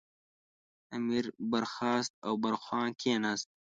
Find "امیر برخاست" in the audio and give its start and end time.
0.95-2.11